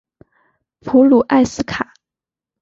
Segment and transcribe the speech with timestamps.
[0.79, 1.93] 普卢埃斯卡。